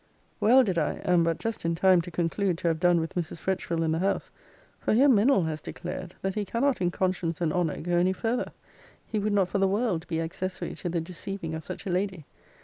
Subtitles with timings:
[0.39, 3.37] Well did I, and but just in time to conclude to have done with Mrs.
[3.39, 4.31] Fretchville and the house:
[4.79, 8.51] for here Mennell has declared, that he cannot in conscience and honour go any farther.
[9.05, 12.25] He would not for the world be accessory to the deceiving of such a lady!